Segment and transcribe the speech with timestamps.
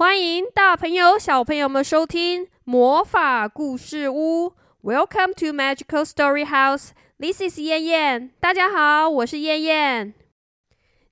[0.00, 4.54] 欢迎大朋友、小朋友们收听魔法故事屋。
[4.82, 6.92] Welcome to Magical Story House.
[7.18, 8.30] This is 燕燕。
[8.40, 10.14] 大家好，我是燕燕。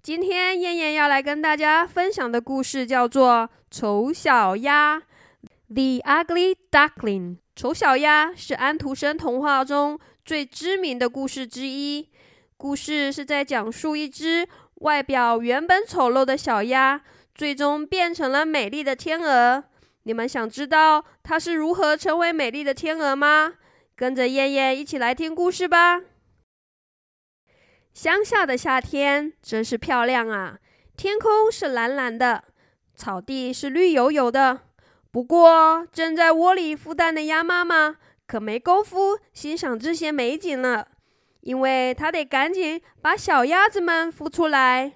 [0.03, 4.97] 今天燕燕要来跟大家分享的故事叫做《丑小鸭》
[5.69, 7.37] （The Ugly Duckling）。
[7.55, 12.09] 丑小鸭是安徒生童话中最知名的故事之一。
[12.57, 17.03] 故事是在讲述一只外表原本丑陋的小鸭。
[17.39, 19.63] 最终变成了美丽的天鹅。
[20.03, 23.55] 你们想知道它是如何成为美丽的天鹅吗？
[23.95, 26.03] 跟着燕燕一起来听故事吧。
[27.95, 30.59] 乡下的夏天真是漂亮啊！
[30.97, 32.43] 天空是蓝蓝的，
[32.97, 34.63] 草地是绿油油的。
[35.13, 40.89] 不过，正在窝里孵蛋的鸭妈妈可没工夫欣赏这些美景了，
[41.43, 44.95] 因为她得赶紧把小鸭子们孵出来。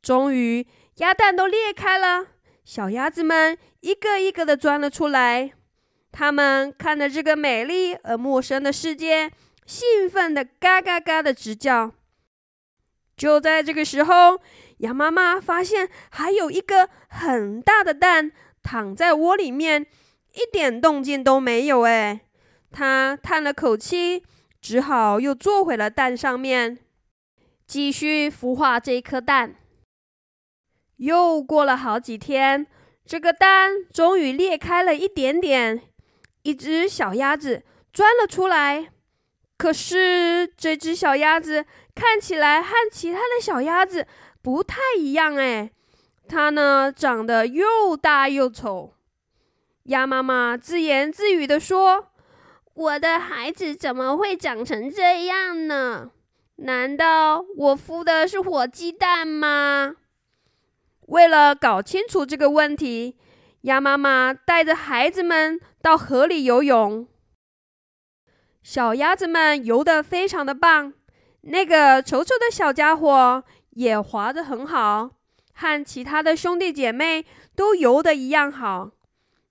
[0.00, 0.66] 终于。
[0.98, 2.26] 鸭蛋都裂开了，
[2.64, 5.52] 小鸭子们一个一个的钻了出来。
[6.10, 9.30] 它们看着这个美丽而陌生的世界，
[9.64, 11.92] 兴奋的嘎嘎嘎的直叫。
[13.16, 14.40] 就在这个时候，
[14.78, 19.86] 鸭妈妈发现还有一个很大的蛋躺在窝里面，
[20.34, 21.82] 一点动静都没有。
[21.82, 22.22] 哎，
[22.72, 24.24] 它叹了口气，
[24.60, 26.78] 只好又坐回了蛋上面，
[27.68, 29.54] 继续孵化这一颗蛋。
[30.98, 32.66] 又过了好几天，
[33.04, 35.82] 这个蛋终于裂开了一点点，
[36.42, 38.90] 一只小鸭子钻了出来。
[39.56, 44.06] 可是这只小鸭子看起来和其他的小鸭子
[44.40, 45.70] 不太一样，哎，
[46.28, 48.94] 它呢长得又大又丑。
[49.84, 52.08] 鸭妈妈自言自语地说
[52.74, 56.10] ：“我的孩子怎么会长成这样呢？
[56.56, 59.96] 难道我孵的是火鸡蛋吗？”
[61.08, 63.16] 为了搞清楚这个问题，
[63.62, 67.06] 鸭妈妈带着孩子们到河里游泳。
[68.62, 70.92] 小鸭子们游得非常的棒，
[71.42, 75.10] 那个丑丑的小家伙也划得很好，
[75.54, 77.24] 和其他的兄弟姐妹
[77.56, 78.90] 都游得一样好。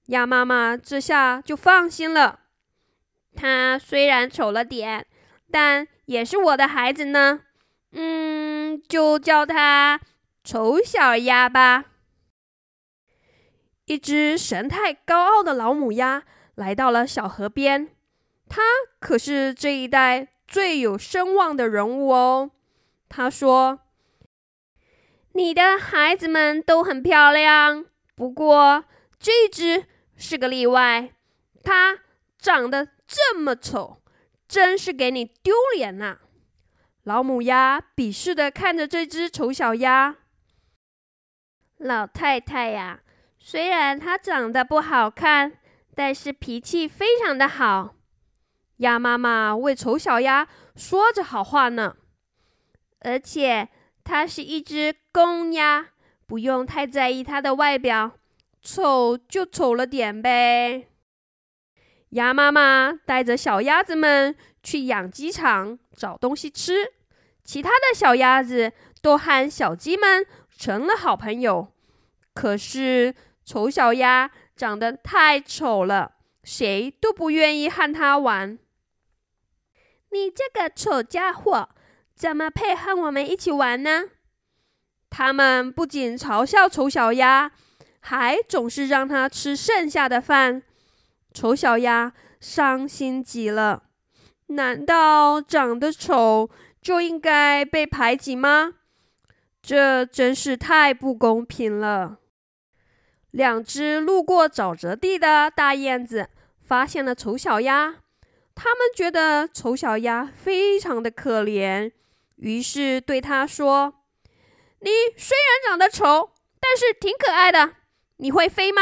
[0.07, 2.41] 鸭妈妈这下就放心了。
[3.35, 5.07] 他虽然丑了点，
[5.51, 7.41] 但也是我的孩子呢。
[7.93, 9.99] 嗯，就叫他。
[10.47, 11.87] 丑小鸭吧！
[13.83, 16.23] 一只神态高傲的老母鸭
[16.55, 17.89] 来到了小河边，
[18.47, 18.61] 它
[19.01, 22.51] 可是这一代最有声望的人物哦。
[23.09, 23.81] 他说
[25.35, 27.85] ：“你的孩子们都很漂亮，
[28.15, 28.85] 不过
[29.19, 29.83] 这只
[30.15, 31.13] 是个例外，
[31.61, 31.99] 它
[32.39, 34.01] 长得这么丑，
[34.47, 36.19] 真是给你丢脸呐！”
[37.03, 40.15] 老母鸭鄙视的看着这只丑小鸭。
[41.77, 43.01] 老太太呀，
[43.37, 45.53] 虽然她长得不好看，
[45.93, 47.93] 但是脾气非常的好。
[48.77, 51.95] 鸭妈妈为丑小鸭说着好话呢，
[53.01, 53.69] 而且
[54.03, 55.89] 它是一只公鸭，
[56.25, 58.11] 不用太在意它的外表，
[58.61, 60.87] 丑就丑了点呗。
[62.09, 66.93] 鸭妈妈带着小鸭子们去养鸡场找东西吃，
[67.43, 70.25] 其他的小鸭子都和小鸡们。
[70.57, 71.71] 成了好朋友，
[72.33, 73.13] 可是
[73.45, 76.13] 丑小鸭长得太丑了，
[76.43, 78.57] 谁都不愿意和它玩。
[80.11, 81.69] 你这个丑家伙，
[82.15, 84.05] 怎么配和我们一起玩呢？
[85.09, 87.51] 他们不仅嘲笑丑小鸭，
[87.99, 90.63] 还总是让它吃剩下的饭。
[91.33, 93.83] 丑小鸭伤心极了。
[94.47, 96.49] 难道长得丑
[96.81, 98.73] 就应该被排挤吗？
[99.67, 102.19] 这真是太不公平了！
[103.31, 106.29] 两只路过沼泽地的大燕子
[106.61, 107.97] 发现了丑小鸭，
[108.55, 111.91] 他们觉得丑小鸭非常的可怜，
[112.37, 113.95] 于是对它说
[114.79, 117.73] ：“你虽然长得丑，但是挺可爱的。
[118.19, 118.81] 你会飞吗？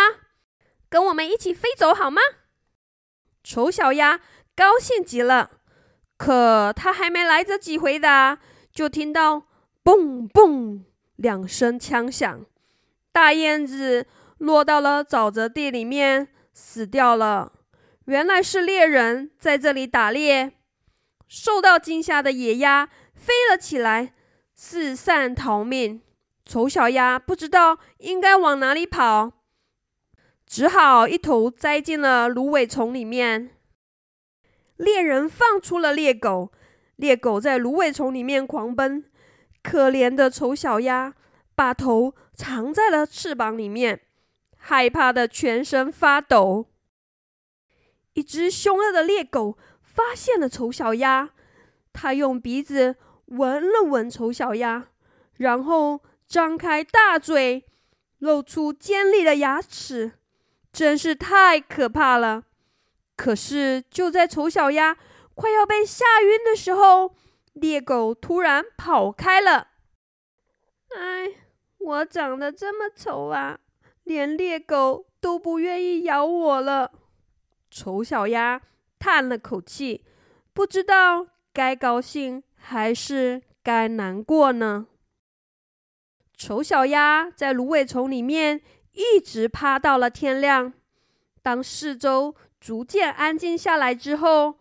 [0.87, 2.21] 跟我们一起飞走好吗？”
[3.43, 4.19] 丑小鸭
[4.55, 5.49] 高兴极了，
[6.15, 8.37] 可它还没来得及回答，
[8.71, 9.47] 就听到。
[9.85, 10.81] 嘣嘣
[11.15, 12.43] 两声枪响，
[13.11, 14.07] 大燕子
[14.39, 17.53] 落到了沼泽地里面，死掉了。
[18.05, 20.53] 原来是猎人在这里打猎，
[21.27, 24.15] 受到惊吓的野鸭飞了起来，
[24.55, 26.01] 四散逃命。
[26.43, 29.33] 丑小鸭不知道应该往哪里跑，
[30.47, 33.51] 只好一头栽进了芦苇丛里面。
[34.77, 36.51] 猎人放出了猎狗，
[36.95, 39.05] 猎狗在芦苇丛里面狂奔。
[39.65, 41.15] 可怜的丑小鸭
[41.55, 44.01] 把头藏在了翅膀里面，
[44.57, 46.67] 害怕的全身发抖。
[48.13, 51.31] 一只凶恶的猎狗发现了丑小鸭，
[51.91, 54.89] 它用鼻子闻了闻丑小鸭，
[55.37, 57.65] 然后张开大嘴，
[58.19, 60.11] 露出尖利的牙齿，
[60.71, 62.43] 真是太可怕了。
[63.17, 64.95] 可是就在丑小鸭
[65.33, 67.15] 快要被吓晕的时候，
[67.55, 69.69] 猎狗突然跑开了。
[70.95, 71.33] 哎，
[71.77, 73.59] 我长得这么丑啊，
[74.03, 76.91] 连猎狗都不愿意咬我了。
[77.71, 78.61] 丑小鸭
[78.99, 80.05] 叹了口气，
[80.53, 84.87] 不知道该高兴还是该难过呢。
[86.37, 88.61] 丑小鸭在芦苇丛里面
[88.91, 90.73] 一直趴到了天亮。
[91.41, 94.59] 当四周逐渐安静下来之后，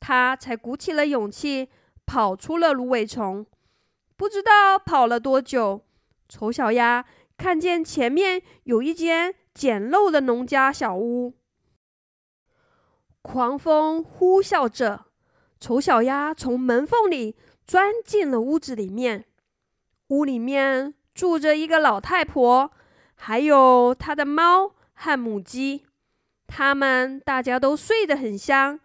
[0.00, 1.68] 它才鼓起了勇气
[2.06, 3.46] 跑出了芦苇丛。
[4.16, 5.84] 不知道跑了多久，
[6.28, 7.04] 丑小鸭
[7.36, 11.34] 看见前面有一间简陋的农家小屋。
[13.20, 15.06] 狂风呼啸着，
[15.58, 19.24] 丑小鸭从门缝里钻进了屋子里面。
[20.08, 22.70] 屋里面住着一个老太婆，
[23.14, 25.86] 还有她的猫和母鸡。
[26.46, 28.78] 他们大家都睡得很香，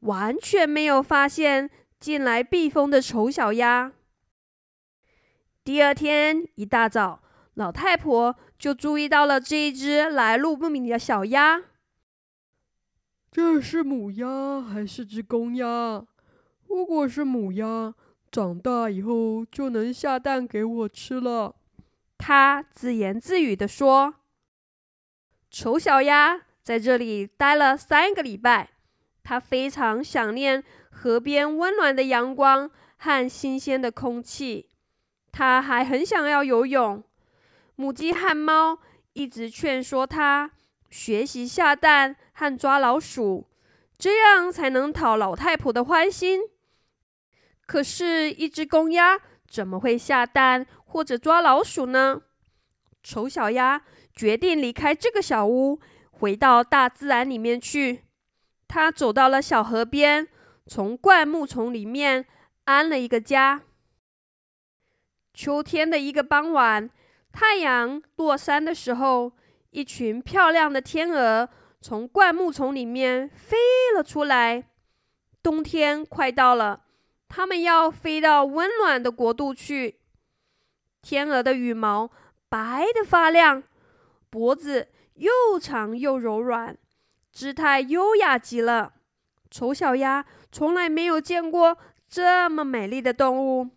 [0.00, 1.70] 完全没有发现
[2.04, 3.90] 进来避风的丑小鸭。
[5.64, 7.22] 第二天一大早，
[7.54, 11.62] 老太婆就注意到了这一只来路不明的小鸭。
[13.32, 16.04] 这是母鸭还是只公鸭？
[16.68, 17.94] 如果是母鸭，
[18.30, 21.56] 长大以后就能下蛋给我吃了。
[22.18, 24.16] 她自言自语地说
[25.50, 28.68] ：“丑小鸭在这里待了三个礼拜，
[29.22, 30.62] 它非常想念
[30.94, 34.70] 河边温暖的阳光和新鲜的空气。
[35.32, 37.02] 它还很想要游泳。
[37.74, 38.78] 母鸡和猫
[39.12, 40.52] 一直劝说它。”
[40.94, 43.48] 学习下蛋和抓老鼠，
[43.98, 46.42] 这样才能讨老太婆的欢心。
[47.66, 49.18] 可是，一只公鸭
[49.48, 52.22] 怎么会下蛋或者抓老鼠呢？
[53.02, 53.82] 丑小鸭
[54.14, 55.80] 决定离开这个小屋，
[56.12, 58.04] 回到大自然里面去。
[58.68, 60.28] 它走到了小河边，
[60.66, 62.26] 从灌木丛里面
[62.64, 63.62] 安了一个家。
[65.32, 66.90] 秋天的一个傍晚，
[67.32, 69.32] 太阳落山的时候。
[69.70, 71.48] 一群漂亮的天鹅
[71.80, 73.56] 从灌木丛里面飞
[73.96, 74.68] 了出来。
[75.42, 76.84] 冬天快到了，
[77.28, 79.98] 它们要飞到温暖的国度去。
[81.02, 82.12] 天鹅的羽毛
[82.48, 83.64] 白的发亮，
[84.30, 86.78] 脖子又长又柔软，
[87.32, 88.92] 姿态优雅极了。
[89.54, 91.78] 丑小鸭从来没有见过
[92.08, 93.70] 这么美丽的动物，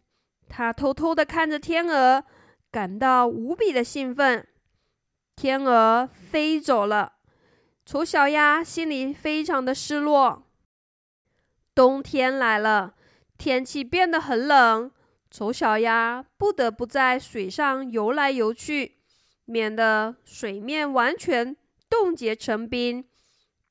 [0.50, 2.24] 它偷偷的看着天鹅，
[2.72, 4.48] 感到无比的兴奋。
[5.36, 7.18] 天鹅飞走了，
[7.86, 10.48] 丑小鸭心里非常的失落。
[11.76, 12.96] 冬天来了，
[13.38, 14.92] 天气变得很冷，
[15.30, 18.98] 丑小鸭不得不在水上游来游去，
[19.46, 21.56] 免得水面完全
[21.88, 23.06] 冻结成冰。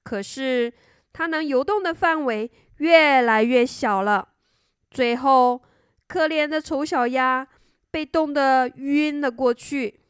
[0.05, 0.73] 可是
[1.17, 4.35] 它能游动的范围越来越小了，
[4.91, 5.63] 最后，
[6.07, 7.49] 可怜的丑小鸭
[7.91, 10.01] 被冻得晕了过去。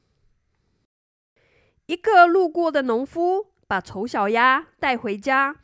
[1.86, 5.54] 一个路过的农夫把丑小鸭带回家，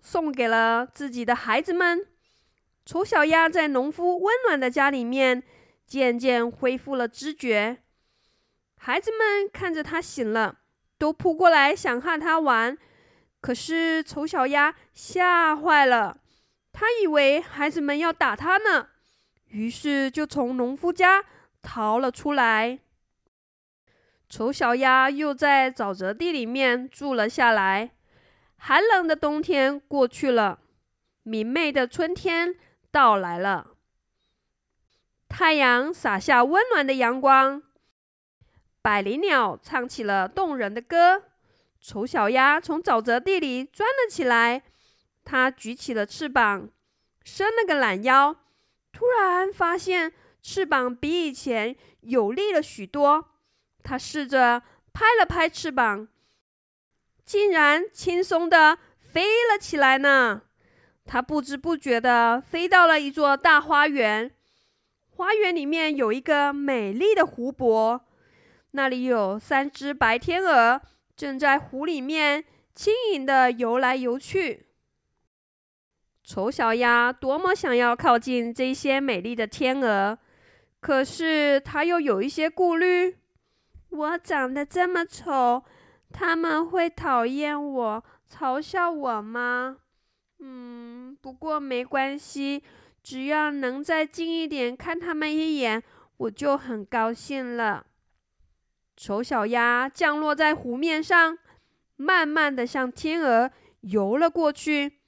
[0.00, 2.06] 送给了自己的孩子们。
[2.86, 5.42] 丑小鸭在农夫温暖的家里面，
[5.84, 7.78] 渐渐恢复了知觉。
[8.76, 10.60] 孩子们看着它醒了，
[10.96, 12.78] 都扑过来想和它玩。
[13.42, 16.16] 可是丑小鸭吓坏了，
[16.72, 18.88] 他以为孩子们要打它呢，
[19.48, 21.24] 于是就从农夫家
[21.60, 22.78] 逃了出来。
[24.28, 27.90] 丑小鸭又在沼泽地里面住了下来。
[28.56, 30.60] 寒冷的冬天过去了，
[31.24, 32.54] 明媚的春天
[32.92, 33.72] 到来了。
[35.28, 37.60] 太阳洒下温暖的阳光，
[38.80, 41.24] 百灵鸟唱起了动人的歌。
[41.82, 44.62] 丑小鸭从沼泽地里钻了起来，
[45.24, 46.70] 它举起了翅膀，
[47.24, 48.36] 伸了个懒腰，
[48.92, 53.30] 突然发现翅膀比以前有力了许多。
[53.82, 54.62] 他试着
[54.92, 56.06] 拍了拍翅膀，
[57.24, 60.42] 竟然轻松的飞了起来呢。
[61.04, 64.30] 他不知不觉的飞到了一座大花园，
[65.16, 68.00] 花园里面有一个美丽的湖泊，
[68.70, 70.80] 那里有三只白天鹅
[71.16, 74.66] 正在湖里面轻盈的游来游去。
[76.24, 80.18] 丑小鸭多么想要靠近这些美丽的天鹅，
[80.80, 83.16] 可是它又有一些顾虑。
[83.90, 85.62] 我长得这么丑，
[86.10, 89.78] 他们会讨厌我、嘲笑我吗？
[90.38, 92.62] 嗯，不过没关系，
[93.02, 95.82] 只要能再近一点看他们一眼，
[96.16, 97.84] 我就很高兴了。
[98.96, 101.38] 丑小鸭降落在湖面上，
[101.96, 105.00] 慢慢的向天鹅游了过去。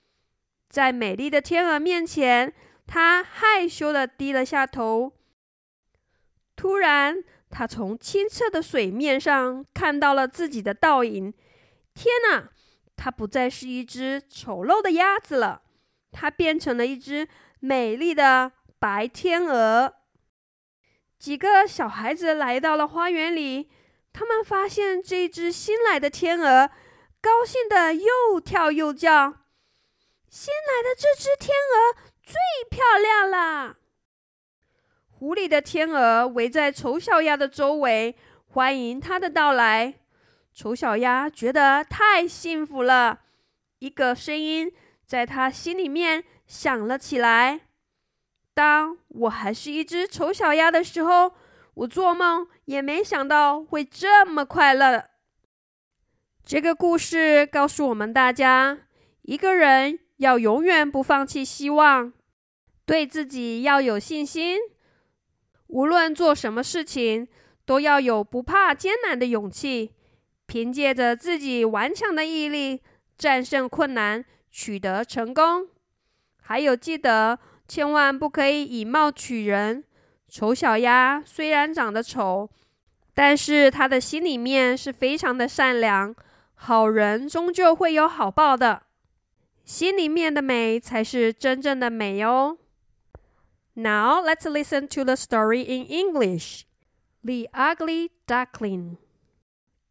[0.68, 2.52] 在美丽的天鹅面前，
[2.86, 5.12] 它害羞的低了下头。
[6.56, 11.32] 突然，它从清澈的水面上看到了自己的倒影。
[11.94, 12.50] 天哪！
[12.96, 15.62] 它不再是一只丑陋的鸭子了，
[16.12, 19.94] 它变成了一只美丽的白天鹅。
[21.24, 23.70] 几个小孩子来到了花园里，
[24.12, 26.68] 他们发现这只新来的天鹅，
[27.22, 29.32] 高兴的又跳又叫。
[30.28, 32.34] 新来的这只天鹅最
[32.68, 33.78] 漂亮了。
[35.12, 38.14] 湖里的天鹅围在丑小鸭的周围，
[38.48, 39.94] 欢迎它的到来。
[40.52, 43.20] 丑小鸭觉得太幸福了，
[43.78, 44.70] 一个声音
[45.06, 47.62] 在它心里面响了起来
[48.54, 51.32] ：“当我还是一只丑小鸭的时候，
[51.74, 55.10] 我做梦也没想到会这么快乐。”
[56.42, 58.78] 这个故事告诉我们大家，
[59.22, 59.98] 一个人。
[60.18, 62.12] 要永远不放弃希望，
[62.86, 64.60] 对自己要有信心。
[65.66, 67.26] 无论做什么事情，
[67.66, 69.92] 都要有不怕艰难的勇气。
[70.46, 72.80] 凭借着自己顽强的毅力，
[73.18, 75.68] 战胜困难，取得成功。
[76.40, 79.83] 还有，记得千万不可以以貌取人。
[80.27, 82.49] 丑小鸭虽然长得丑，
[83.13, 86.15] 但是他的心里面是非常的善良。
[86.53, 88.83] 好人终究会有好报的。
[89.63, 92.57] 心里面的美才是真正的美哦。
[93.73, 96.63] Now let's listen to the story in English.
[97.23, 98.97] The Ugly Duckling.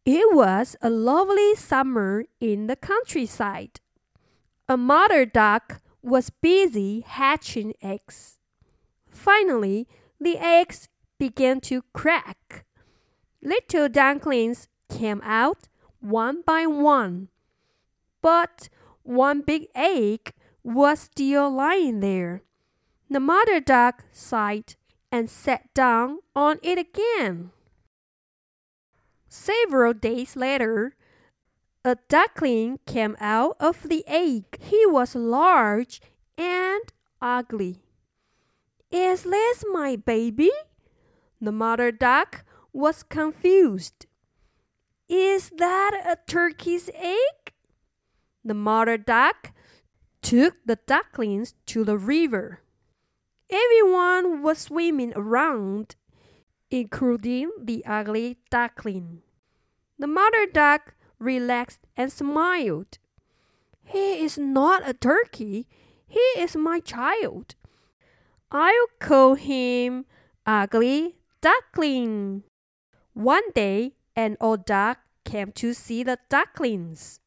[0.03, 3.79] It was a lovely summer in the countryside.
[4.67, 8.38] A mother duck was busy hatching eggs.
[9.08, 9.88] Finally,
[10.20, 12.66] the eggs began to crack.
[13.42, 15.68] Little ducklings came out
[16.00, 17.28] one by one.
[18.20, 18.68] But
[19.02, 20.32] one big egg
[20.62, 22.42] was still lying there.
[23.08, 24.76] The mother duck sighed
[25.10, 27.50] and sat down on it again.
[29.28, 30.96] Several days later,
[31.84, 34.44] a duckling came out of the egg.
[34.58, 36.00] He was large
[36.38, 36.82] and
[37.20, 37.82] ugly.
[38.90, 40.50] Is this my baby?
[41.40, 44.06] The mother duck was confused.
[45.08, 47.52] Is that a turkey's egg?
[48.42, 49.52] The mother duck
[50.22, 52.60] took the ducklings to the river.
[53.50, 55.96] Everyone was swimming around,
[56.70, 59.20] including the ugly duckling.
[59.98, 62.98] The mother duck relaxed and smiled.
[63.84, 65.66] He is not a turkey,
[66.06, 67.54] he is my child.
[68.50, 70.06] I'll call him
[70.46, 72.44] Ugly Duckling.
[73.12, 77.20] One day, an old duck came to see the ducklings.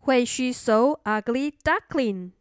[0.00, 2.32] When she saw ugly duckling,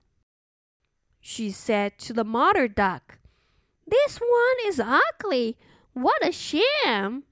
[1.20, 3.20] she said to the mother duck,
[3.86, 5.58] This one is ugly.
[5.94, 7.24] What a shame.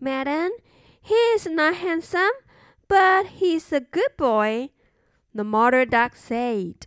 [0.00, 0.52] Madam,
[1.02, 2.32] he is not handsome,
[2.88, 4.70] but he's a good boy,
[5.34, 6.86] the mother duck said.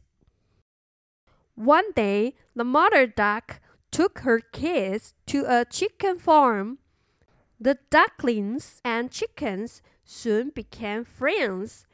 [1.56, 3.60] One day, the mother duck
[3.92, 6.80] took her kids to a chicken farm.
[7.60, 11.88] The ducklings and chickens soon became friends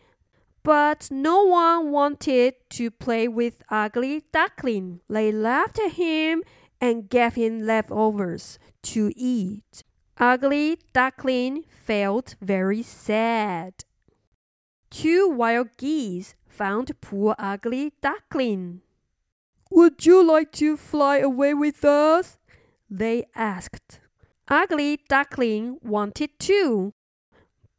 [0.64, 5.02] but no one wanted to play with Ugly Duckling.
[5.10, 6.44] They laughed at him
[6.80, 9.84] and gave him leftovers to eat.
[10.18, 13.84] Ugly Duckling felt very sad.
[14.94, 18.82] Two wild geese found poor Ugly Duckling.
[19.72, 22.38] Would you like to fly away with us?
[22.92, 24.00] They asked.
[24.48, 26.94] Ugly Duckling wanted to,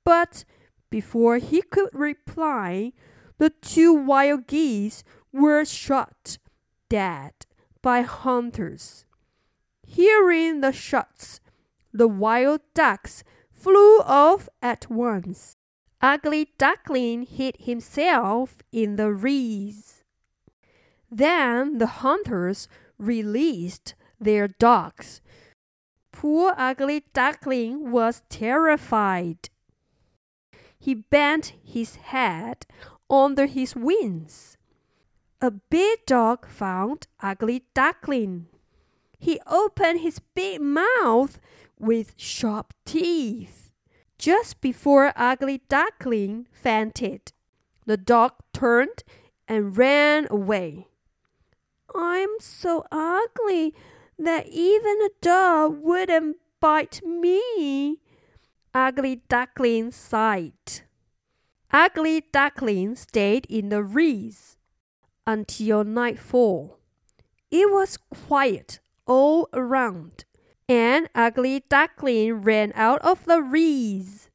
[0.04, 0.44] but
[0.90, 2.92] before he could reply,
[3.38, 6.38] the two wild geese were shot
[6.88, 7.32] dead
[7.80, 9.06] by hunters.
[9.86, 11.40] Hearing the shots,
[11.92, 15.54] the wild ducks flew off at once.
[16.04, 20.04] Ugly Duckling hid himself in the reeds.
[21.10, 22.68] Then the hunters
[22.98, 25.22] released their dogs.
[26.12, 29.48] Poor Ugly Duckling was terrified.
[30.78, 32.66] He bent his head
[33.08, 34.58] under his wings.
[35.40, 38.48] A big dog found Ugly Duckling.
[39.18, 41.40] He opened his big mouth
[41.78, 43.63] with sharp teeth.
[44.24, 47.34] Just before Ugly Duckling fainted,
[47.84, 49.04] the dog turned
[49.46, 50.88] and ran away.
[51.94, 53.74] I'm so ugly
[54.18, 57.98] that even a dog wouldn't bite me.
[58.74, 60.80] Ugly Duckling sighed.
[61.70, 64.56] Ugly Duckling stayed in the reeds
[65.26, 66.78] until nightfall.
[67.50, 70.24] It was quiet all around,
[70.68, 74.30] and Ugly Duckling ran out of the reeds.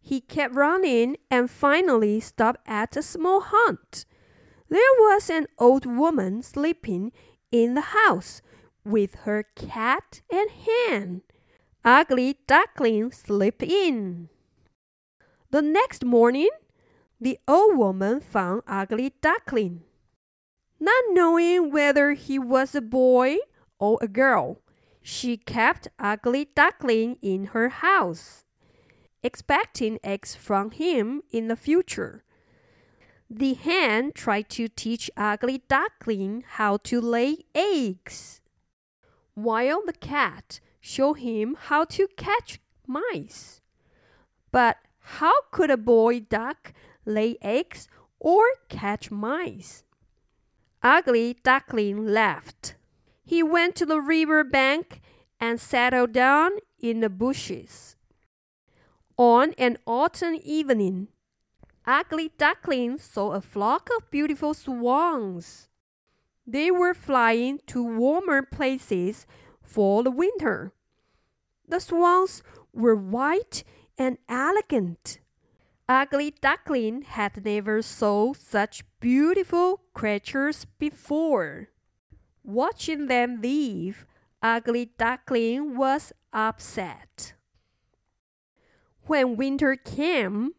[0.00, 4.04] He kept running and finally stopped at a small hut.
[4.68, 7.12] There was an old woman sleeping
[7.50, 8.42] in the house
[8.84, 11.22] with her cat and hen.
[11.84, 14.28] Ugly Duckling slipped in.
[15.50, 16.50] The next morning,
[17.20, 19.82] the old woman found Ugly Duckling.
[20.78, 23.38] Not knowing whether he was a boy
[23.78, 24.60] or a girl,
[25.02, 28.44] she kept Ugly Duckling in her house,
[29.22, 32.24] expecting eggs from him in the future.
[33.30, 38.40] The hen tried to teach Ugly Duckling how to lay eggs,
[39.34, 43.60] while the cat showed him how to catch mice.
[44.50, 46.72] But how could a boy duck
[47.04, 49.84] lay eggs or catch mice?
[50.82, 52.76] Ugly Duckling laughed.
[53.28, 55.02] He went to the river bank
[55.38, 57.94] and settled down in the bushes.
[59.18, 61.08] On an autumn evening,
[61.84, 65.68] Ugly Duckling saw a flock of beautiful swans.
[66.46, 69.26] They were flying to warmer places
[69.60, 70.72] for the winter.
[71.68, 72.42] The swans
[72.72, 73.62] were white
[73.98, 75.20] and elegant.
[75.86, 81.68] Ugly Duckling had never saw such beautiful creatures before.
[82.48, 84.06] Watching them leave,
[84.40, 87.34] Ugly Duckling was upset.
[89.02, 90.52] When winter came,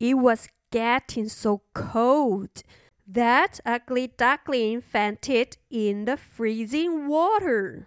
[0.00, 2.64] it was getting so cold
[3.06, 7.86] that Ugly Duckling fainted in the freezing water.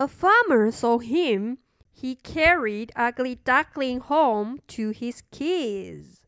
[0.00, 1.58] A farmer saw him
[1.92, 6.24] he carried Ugly Duckling home to his kids.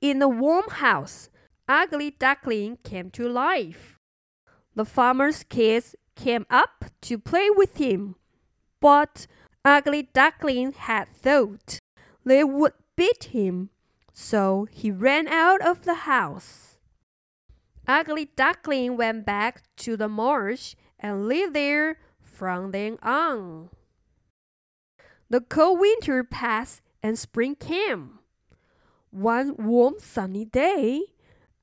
[0.00, 1.28] In the warm house,
[1.66, 3.97] Ugly Duckling came to life.
[4.78, 8.14] The farmer's kids came up to play with him,
[8.78, 9.26] but
[9.64, 11.80] Ugly Duckling had thought
[12.24, 13.70] they would beat him,
[14.12, 16.78] so he ran out of the house.
[17.88, 23.70] Ugly Duckling went back to the marsh and lived there from then on.
[25.28, 28.20] The cold winter passed and spring came.
[29.10, 31.02] One warm sunny day,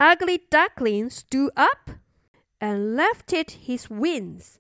[0.02, 1.92] Ugly Duckling stood up
[2.60, 4.60] and lifted his wings.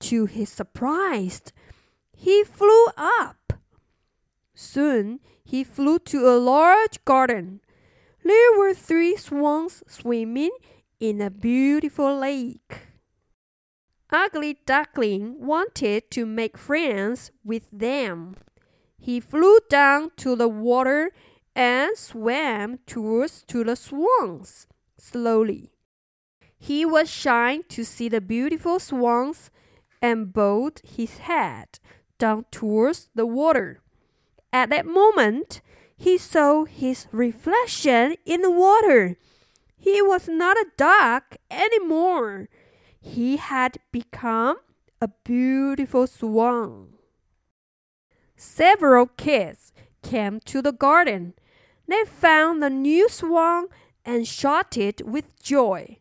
[0.00, 1.42] To his surprise,
[2.12, 3.54] he flew up.
[4.54, 7.60] Soon he flew to a large garden.
[8.24, 10.50] There were three swans swimming
[10.98, 12.88] in a beautiful lake.
[14.10, 18.36] Ugly Duckling wanted to make friends with them.
[18.98, 21.10] He flew down to the water
[21.54, 24.66] and swam towards to the swans
[24.98, 25.75] slowly.
[26.58, 29.50] He was shy to see the beautiful swans
[30.02, 31.78] and bowed his head
[32.18, 33.80] down towards the water.
[34.52, 35.60] At that moment,
[35.96, 39.16] he saw his reflection in the water.
[39.76, 42.48] He was not a duck anymore
[43.06, 44.58] he had become
[45.00, 46.88] a beautiful swan.
[48.36, 51.34] Several kids came to the garden.
[51.86, 53.66] They found the new swan
[54.04, 55.98] and shouted with joy.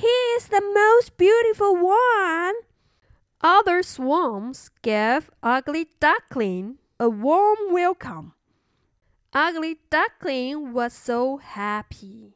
[0.00, 2.54] He is the most beautiful one.
[3.40, 8.32] Other swans gave Ugly Duckling a warm welcome.
[9.32, 12.34] Ugly Duckling was so happy.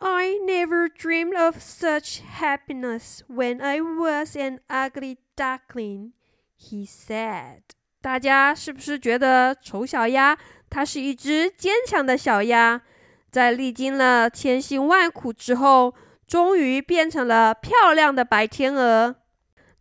[0.00, 6.12] I never dreamed of such happiness when I was an ugly duckling,
[6.56, 7.62] he said.
[8.00, 10.38] 大家是不是觉得丑小鸭
[10.70, 12.82] 它是一只坚强的小鸭，
[13.30, 15.94] 在历经了千辛万苦之后，
[16.27, 19.15] 终于变成了漂亮的白天鹅？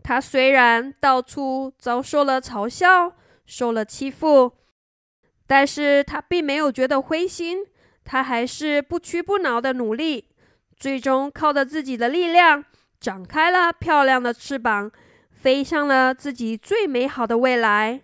[0.02, 3.14] 它虽然到处遭受了嘲笑，
[3.46, 4.52] 受了欺负，
[5.46, 7.66] 但是它并没有觉得灰心。
[8.04, 10.28] 它还是不屈不挠的努力，
[10.76, 12.64] 最终靠着自己的力量，
[12.98, 14.90] 展开了漂亮的翅膀，
[15.30, 18.02] 飞向了自己最美好的未来。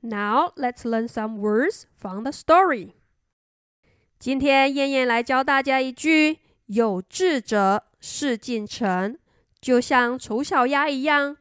[0.00, 2.92] Now let's learn some words from the story。
[4.18, 9.18] 今天燕燕来教大家一句：有志者事竟成。
[9.60, 11.36] 就像丑小鸭一样，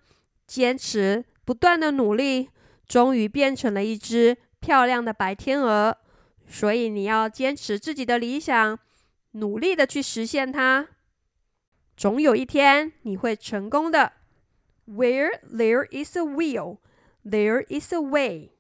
[0.47, 2.49] 坚持不断的努力，
[2.87, 5.97] 终于变成了一只漂亮的白天鹅。
[6.47, 8.79] 所以你要坚持自己的理想，
[9.31, 10.87] 努力的去实现它。
[11.97, 14.13] 总有一天你会成功的。
[14.85, 16.77] Where there is a will,
[17.25, 18.51] there is a way.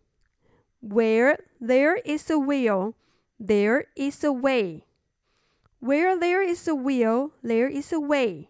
[0.81, 2.93] Where there is a will,
[3.39, 4.83] there is a way.
[5.82, 8.48] Where there is a will, there is a way.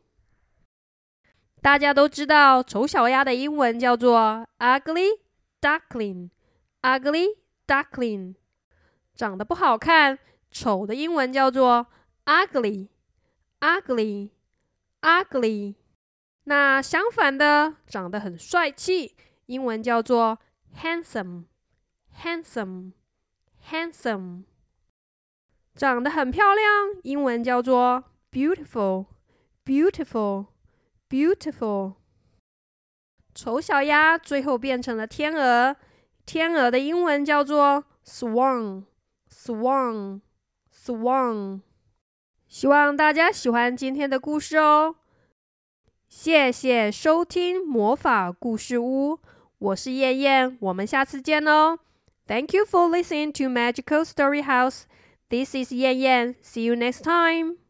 [1.60, 5.18] 大家都知道丑小鸭的英文叫做 ugly
[5.60, 8.36] duckling。ugly duckling，
[9.14, 10.18] 长得不好看，
[10.50, 11.88] 丑的英文叫做
[12.24, 14.30] ugly。ugly
[15.00, 15.74] ugly。
[16.44, 19.16] 那相反的，长得很帅气，
[19.46, 20.38] 英文叫做
[20.80, 21.46] handsome。
[25.75, 26.67] 长得很漂亮，
[27.03, 29.07] 英文叫做 beautiful。
[29.65, 30.47] beautiful
[31.09, 31.93] beautiful。
[33.33, 35.75] 丑小鸭最后变成了天鹅，
[36.25, 38.83] 天鹅的英文叫做 swan。
[39.31, 40.21] swan
[40.71, 41.61] swan。
[42.47, 44.95] 希望大家喜欢今天的故事哦。
[46.07, 49.19] 谢谢收听魔法故事屋，
[49.57, 51.79] 我是燕燕，我们下次见哦。
[52.27, 54.83] Thank you for listening to Magical Story House.
[55.33, 56.35] This is Yan Yan.
[56.45, 57.62] See you next time.